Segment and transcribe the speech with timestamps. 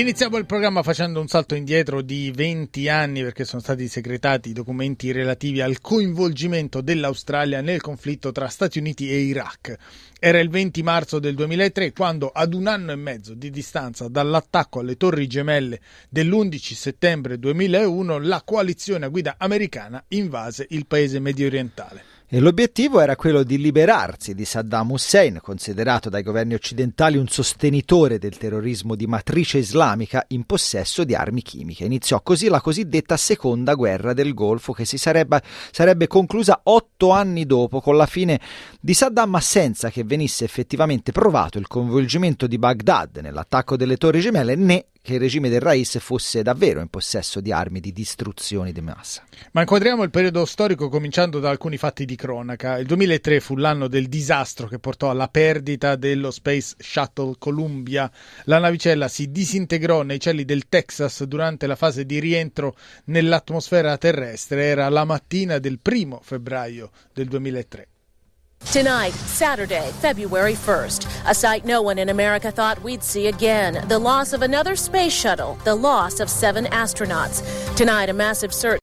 [0.00, 4.54] Iniziamo il programma facendo un salto indietro di 20 anni perché sono stati segretati i
[4.54, 9.76] documenti relativi al coinvolgimento dell'Australia nel conflitto tra Stati Uniti e Iraq.
[10.18, 14.80] Era il 20 marzo del 2003 quando ad un anno e mezzo di distanza dall'attacco
[14.80, 21.46] alle torri gemelle dell'11 settembre 2001 la coalizione a guida americana invase il paese medio
[21.46, 22.09] orientale.
[22.32, 28.20] E l'obiettivo era quello di liberarsi di Saddam Hussein, considerato dai governi occidentali un sostenitore
[28.20, 31.86] del terrorismo di matrice islamica in possesso di armi chimiche.
[31.86, 37.46] Iniziò così la cosiddetta seconda guerra del Golfo che si sarebbe, sarebbe conclusa otto anni
[37.46, 38.38] dopo con la fine
[38.80, 44.20] di Saddam ma senza che venisse effettivamente provato il coinvolgimento di Baghdad nell'attacco delle torri
[44.20, 48.72] gemelle né che il regime del Rais fosse davvero in possesso di armi di distruzione
[48.72, 49.24] di massa.
[49.52, 52.76] Ma inquadriamo il periodo storico cominciando da alcuni fatti di cronaca.
[52.76, 58.10] Il 2003 fu l'anno del disastro che portò alla perdita dello Space Shuttle Columbia.
[58.44, 64.64] La navicella si disintegrò nei cieli del Texas durante la fase di rientro nell'atmosfera terrestre.
[64.64, 67.86] Era la mattina del primo febbraio del 2003.
[68.70, 73.82] Tonight, Saturday, February 1st, a sight no one in America thought we'd see again.
[73.88, 77.42] The loss of another space shuttle, the loss of seven astronauts.
[77.74, 78.79] Tonight, a massive search.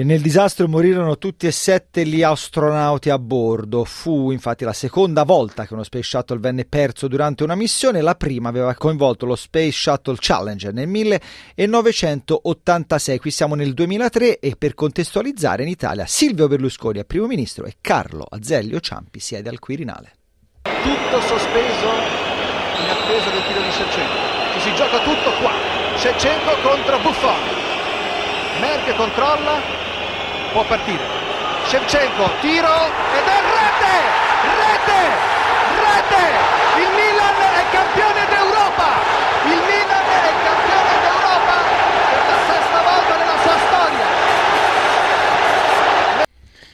[0.00, 3.84] E nel disastro morirono tutti e sette gli astronauti a bordo.
[3.84, 8.00] Fu infatti la seconda volta che uno Space Shuttle venne perso durante una missione.
[8.00, 13.18] La prima aveva coinvolto lo Space Shuttle Challenger nel 1986.
[13.18, 17.74] Qui siamo nel 2003 e per contestualizzare in Italia Silvio Berlusconi è primo ministro e
[17.82, 20.12] Carlo Azeglio Ciampi siede al Quirinale.
[20.62, 21.88] Tutto sospeso
[22.78, 24.16] in attesa del tiro di Shevchenko.
[24.54, 25.52] Ci si gioca tutto qua.
[25.96, 27.68] Shevchenko contro Buffon.
[28.60, 29.79] Merck controlla,
[30.52, 31.02] può partire.
[31.66, 32.74] Shevchenko, tiro
[33.14, 33.94] ed è rete!
[34.58, 35.00] Rete!
[35.78, 36.24] Rete!
[36.80, 38.90] Il Milan è campione d'Europa!
[39.46, 41.56] Il Milan è campione d'Europa
[42.10, 44.06] per la sesta volta nella sua storia!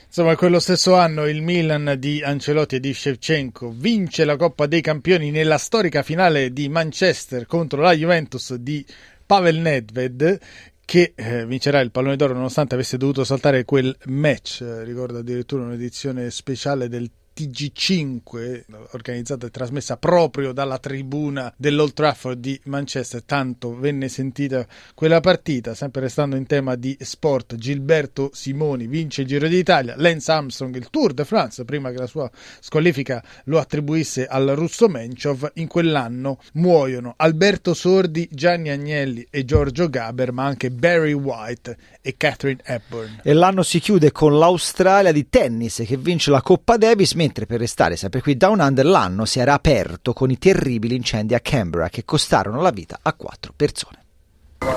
[0.07, 4.81] Insomma, quello stesso anno il Milan di Ancelotti e di Shevchenko vince la Coppa dei
[4.81, 8.85] Campioni nella storica finale di Manchester contro la Juventus di
[9.27, 10.41] Pavel Nedved
[10.87, 16.31] che eh, vincerà il pallone d'oro nonostante avesse dovuto saltare quel match, ricordo addirittura un'edizione
[16.31, 23.23] speciale del TG5 organizzata e trasmessa proprio dalla tribuna dell'Old Trafford di Manchester.
[23.23, 27.57] Tanto venne sentita quella partita sempre restando in tema di sport.
[27.57, 29.95] Gilberto Simoni vince il Giro d'Italia.
[29.97, 32.31] Lance Armstrong il Tour de France prima che la sua
[32.61, 39.89] squalifica lo attribuisse al russo Menchov in quell'anno muoiono Alberto Sordi Gianni Agnelli e Giorgio
[39.91, 43.21] Gaber ma anche Barry White e Catherine Hepburn.
[43.23, 47.59] E l'anno si chiude con l'Australia di tennis che vince la Coppa Davis mentre per
[47.59, 51.89] restare sempre qui Down Under l'anno si era aperto con i terribili incendi a Canberra
[51.89, 54.05] che costarono la vita a quattro persone.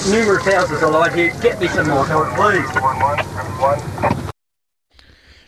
[0.06, 1.34] Numerous houses alight here.
[1.40, 4.19] Get me some more help, please.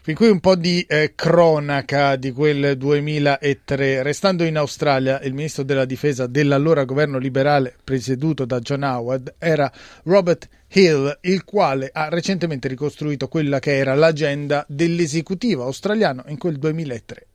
[0.04, 4.02] Fin qui un po' di eh, cronaca di quel 2003.
[4.02, 9.72] Restando in Australia, il ministro della difesa dell'allora governo liberale presieduto da John Howard era
[10.06, 16.58] Robert Hill, il quale ha recentemente ricostruito quella che era l'agenda dell'esecutivo australiano in quel
[16.58, 17.28] 2003.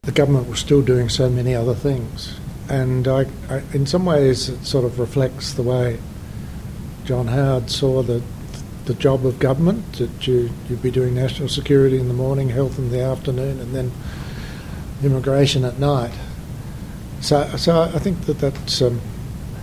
[0.00, 2.34] The government was still doing so many other things,
[2.68, 5.98] and I, I, in some ways it sort of reflects the way
[7.04, 8.22] John Howard saw the
[8.90, 12.76] the job of government that you you'd be doing national security in the morning, health
[12.76, 13.92] in the afternoon, and then
[15.04, 16.12] immigration at night.
[17.20, 18.82] So, so I think that that's.
[18.82, 19.00] Um,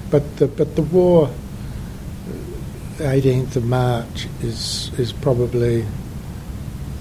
[0.09, 1.29] but the but the war,
[2.99, 5.85] 18th of March, is is probably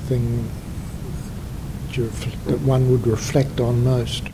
[0.09, 0.51] thing
[1.95, 4.25] that one would reflect on most.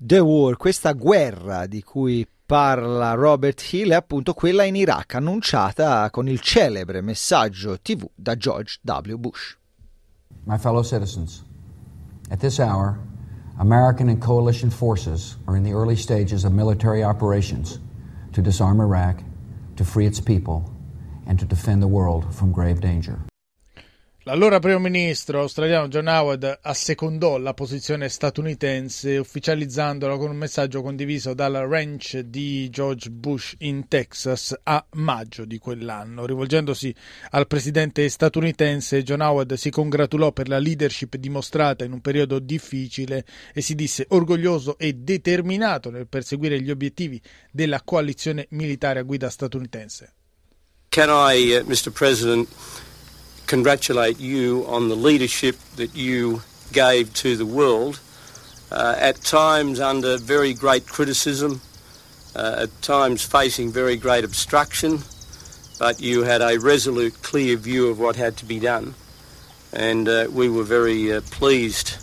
[0.00, 6.10] The War, questa guerra di cui parla Robert Hill è appunto quella in Iraq, annunciata
[6.10, 9.16] con il celebre messaggio TV da George W.
[9.16, 9.56] Bush.
[10.44, 11.42] My fellow citizens,
[12.30, 12.98] at this hour,
[13.58, 17.80] American and coalition forces are in the early stages of military operations
[18.32, 19.22] to disarm Iraq,
[19.76, 20.70] to free its people,
[21.26, 23.18] and to defend the world from grave danger.
[24.26, 31.34] L'allora primo ministro australiano John Howard assecondò la posizione statunitense ufficializzandola con un messaggio condiviso
[31.34, 36.24] dal ranch di George Bush in Texas a maggio di quell'anno.
[36.24, 36.94] Rivolgendosi
[37.32, 43.26] al presidente statunitense, John Howard si congratulò per la leadership dimostrata in un periodo difficile
[43.52, 49.28] e si disse orgoglioso e determinato nel perseguire gli obiettivi della coalizione militare a guida
[49.28, 50.14] statunitense.
[50.94, 51.90] can I, uh, Mr.
[51.90, 52.48] President,
[53.46, 56.42] congratulate you on the leadership that you
[56.72, 58.00] gave to the world,
[58.70, 61.60] uh, at times under very great criticism,
[62.34, 64.98] uh, at times facing very great obstruction,
[65.78, 68.94] but you had a resolute, clear view of what had to be done.
[69.72, 71.96] And uh, we were very uh, pleased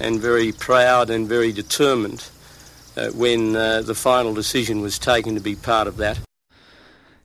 [0.00, 2.28] and very proud and very determined
[2.96, 6.18] uh, when uh, the final decision was taken to be part of that.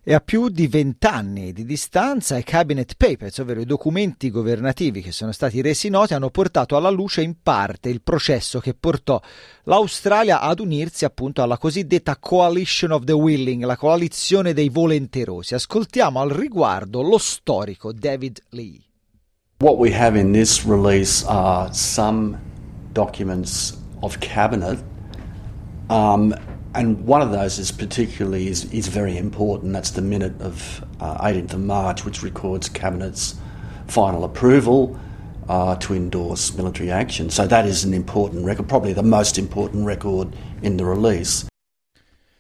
[0.08, 5.12] E a più di vent'anni di distanza i Cabinet Papers, ovvero i documenti governativi che
[5.12, 9.20] sono stati resi noti, hanno portato alla luce in parte il processo che portò
[9.64, 15.56] l'Australia ad unirsi appunto alla cosiddetta Coalition of the Willing, la coalizione dei volenterosi.
[15.56, 18.80] Ascoltiamo al riguardo lo storico David Lee.
[19.58, 22.38] What we have in this release are some
[22.92, 24.84] documents of cabinet
[25.90, 26.32] um,
[26.76, 29.74] and one of those is particularly is, is very important.
[29.74, 33.36] That's the minute of uh, 18th of March, which records cabinet's
[33.88, 35.00] final approval
[35.48, 37.30] uh, to endorse military action.
[37.30, 41.48] So that is an important record, probably the most important record in the release.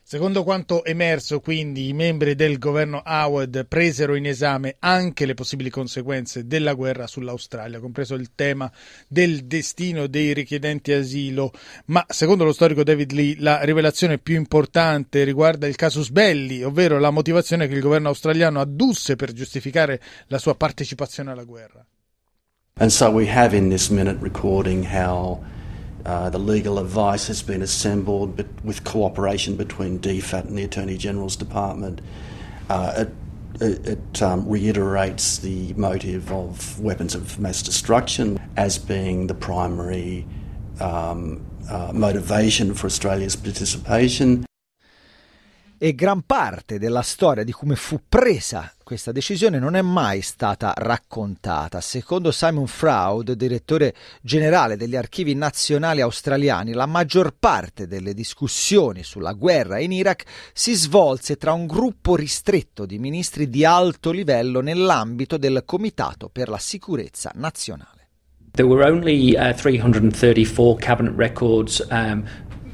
[0.07, 5.72] Secondo quanto emerso, quindi, i membri del governo Howard presero in esame anche le possibili
[5.72, 8.72] conseguenze della guerra sull'Australia, compreso il tema
[9.07, 11.52] del destino dei richiedenti asilo.
[11.86, 17.00] Ma, secondo lo storico David Lee, la rivelazione più importante riguarda il casus belli, ovvero
[17.00, 21.84] la motivazione che il governo australiano addusse per giustificare la sua partecipazione alla guerra.
[22.75, 25.42] And so we have in this minute recording how
[26.06, 30.98] Uh, the legal advice has been assembled but with cooperation between DFAT and the Attorney
[30.98, 32.00] General's Department.
[32.69, 33.13] Uh, it,
[33.62, 40.28] it, it um, reiterates the motive of weapons of mass destruction as being the primary
[40.80, 44.44] um, uh, motivation for Australia's participation.
[45.77, 50.72] E gran parte della storia di come fu presa questa decisione non è mai stata
[50.77, 51.81] raccontata.
[51.81, 59.33] Secondo Simon Fraud, direttore generale degli archivi nazionali australiani, la maggior parte delle discussioni sulla
[59.33, 60.24] guerra in Iraq
[60.54, 66.48] si svolse tra un gruppo ristretto di ministri di alto livello nell'ambito del Comitato per
[66.48, 67.95] la sicurezza nazionale.
[68.56, 72.24] There were only uh, 334 cabinet records um,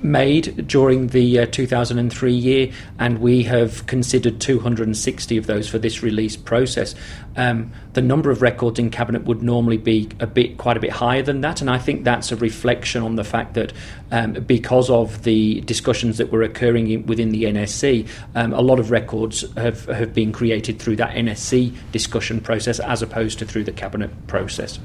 [0.03, 6.03] made during the uh, 2003 year, and we have considered 260 of those for this
[6.03, 6.95] release process.
[7.36, 10.92] Um, the number of records in cabinet would normally be a bit, quite a bit
[10.92, 13.74] higher than that, and I think that's a reflection on the fact that
[14.12, 18.80] um, because of the discussions that were occurring in, within the NSC, um, a lot
[18.80, 23.63] of records have, have been created through that NSC discussion process as opposed to through
[23.63, 24.80] the cabinet process.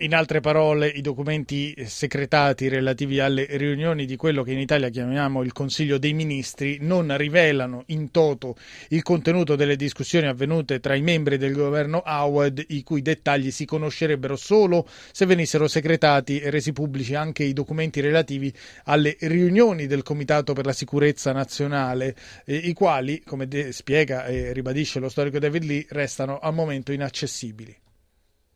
[0.00, 5.42] In altre parole, i documenti secretati relativi alle riunioni di quello che in Italia chiamiamo
[5.42, 8.56] il Consiglio dei Ministri non rivelano in toto
[8.88, 13.64] il contenuto delle discussioni avvenute tra i membri del governo Howard, i cui dettagli si
[13.64, 18.52] conoscerebbero solo se venissero secretati e resi pubblici anche i documenti relativi
[18.84, 22.14] alle riunioni del Comitato per la Sicurezza Nazionale,
[22.44, 27.74] i quali, come spiega e ribadisce lo storico David Lee, restano al momento inaccessibili.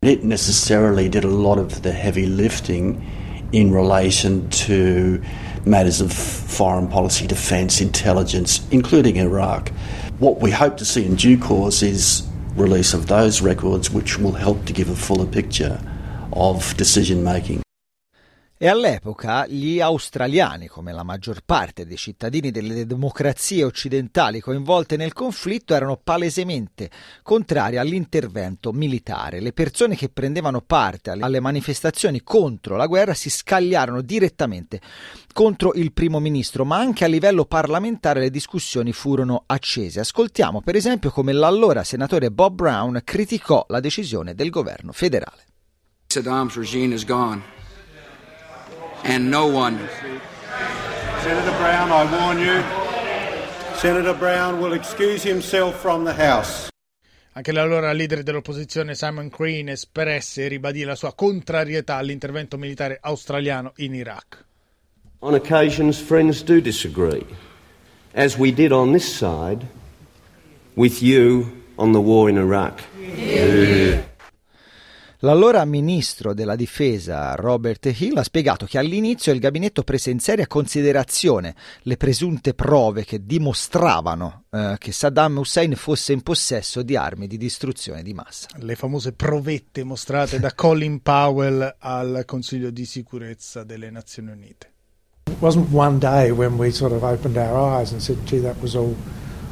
[0.03, 3.05] It necessarily did a lot of the heavy lifting
[3.53, 5.23] in relation to
[5.67, 9.69] matters of foreign policy, defence, intelligence, including Iraq.
[10.19, 14.33] What we hope to see in due course is release of those records, which will
[14.33, 15.79] help to give a fuller picture
[16.33, 17.61] of decision making.
[18.63, 25.15] E all'epoca gli australiani, come la maggior parte dei cittadini delle democrazie occidentali coinvolte nel
[25.15, 26.91] conflitto, erano palesemente
[27.23, 29.41] contrari all'intervento militare.
[29.41, 34.79] Le persone che prendevano parte alle manifestazioni contro la guerra si scagliarono direttamente
[35.33, 40.01] contro il primo ministro, ma anche a livello parlamentare le discussioni furono accese.
[40.01, 45.47] Ascoltiamo per esempio come l'allora senatore Bob Brown criticò la decisione del governo federale.
[46.09, 47.60] Saddam's regime is gone.
[49.05, 49.79] And no one.
[51.23, 52.63] Senator Brown, I warn you,
[53.75, 56.69] Senator Brown will excuse himself from the House.
[57.33, 63.73] Anche l'allora leader dell'opposizione Simon Crane espresse e ribadì la sua contrarietà all'intervento militare australiano
[63.77, 64.45] in Iraq.
[65.21, 67.25] On occasions, friends do disagree,
[68.15, 69.65] as we did on this side
[70.75, 72.83] with you on the war in Iraq.
[72.99, 74.10] Yeah.
[75.23, 80.47] L'allora ministro della difesa Robert Hill ha spiegato che all'inizio il gabinetto prese in seria
[80.47, 87.27] considerazione le presunte prove che dimostravano eh, che Saddam Hussein fosse in possesso di armi
[87.27, 88.49] di distruzione di massa.
[88.57, 94.71] Le famose provette mostrate da Colin Powell al Consiglio di sicurezza delle Nazioni Unite.
[95.27, 98.57] It wasn't one day when we sort of opened our eyes and said, gee, that
[98.63, 98.97] was all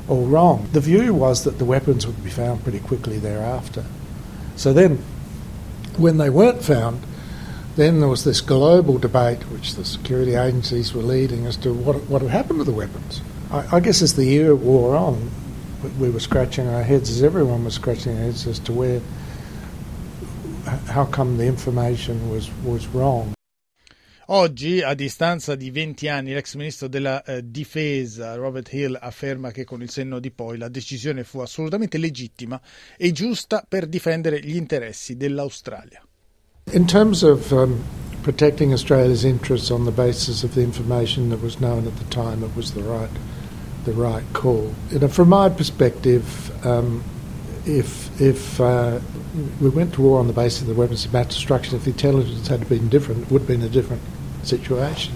[0.06, 0.66] all wrong.
[0.72, 3.84] The view was that the weapons would be found pretty quickly thereafter.
[4.56, 4.98] So then,
[5.99, 7.02] when they weren't found,
[7.76, 11.97] then there was this global debate which the security agencies were leading as to what,
[12.09, 13.21] what had happened to the weapons.
[13.50, 15.31] I, I guess as the year wore on,
[15.99, 19.00] we were scratching our heads, as everyone was scratching their heads, as to where,
[20.87, 23.33] how come the information was, was wrong.
[24.30, 29.64] Oggi, a distanza di 20 anni, l'ex ministro della eh, difesa Robert Hill afferma che
[29.64, 32.61] con il senno di poi la decisione fu assolutamente legittima
[32.99, 36.02] e giusta per difendere gli interessi dell'Australia.
[36.73, 37.82] In terms of um,
[38.20, 42.44] protecting Australia's interests on the basis of the information that was known at the time,
[42.44, 43.18] it was the right,
[43.85, 44.75] the right call.
[44.90, 47.02] Know, from my perspective, um,
[47.64, 49.00] if if uh,
[49.58, 51.92] we went to war on the basis of the weapons of mass destruction, if the
[51.92, 54.02] intelligence had been different, it would have been a different
[54.42, 55.14] situation.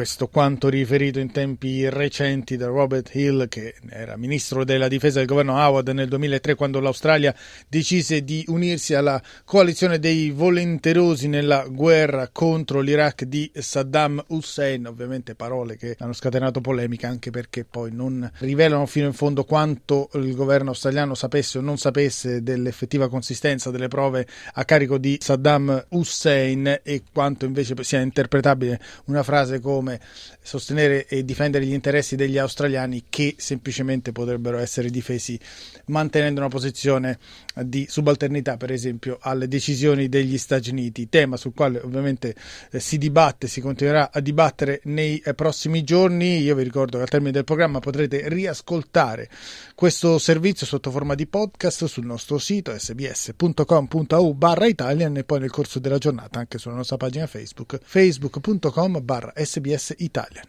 [0.00, 5.28] Questo quanto riferito in tempi recenti da Robert Hill, che era ministro della difesa del
[5.28, 7.34] governo Howard nel 2003, quando l'Australia
[7.68, 14.86] decise di unirsi alla coalizione dei volenterosi nella guerra contro l'Iraq di Saddam Hussein.
[14.86, 20.08] Ovviamente parole che hanno scatenato polemica anche perché poi non rivelano fino in fondo quanto
[20.14, 25.88] il governo australiano sapesse o non sapesse dell'effettiva consistenza delle prove a carico di Saddam
[25.90, 30.00] Hussein e quanto invece sia interpretabile una frase come come
[30.42, 35.38] sostenere e difendere gli interessi degli australiani che semplicemente potrebbero essere difesi
[35.86, 37.18] mantenendo una posizione
[37.64, 42.34] di subalternità, per esempio, alle decisioni degli Stati Uniti, tema sul quale ovviamente
[42.70, 46.38] eh, si dibatte, si continuerà a dibattere nei eh, prossimi giorni.
[46.40, 49.28] Io vi ricordo che al termine del programma potrete riascoltare
[49.74, 55.50] questo servizio sotto forma di podcast sul nostro sito sbs.com.au barra Italian e poi nel
[55.50, 59.32] corso della giornata anche sulla nostra pagina Facebook facebook.com barra
[59.70, 60.46] SBS Italian.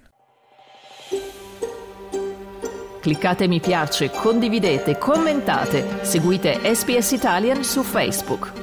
[3.01, 8.60] Cliccate mi piace, condividete, commentate, seguite SBS Italian su Facebook.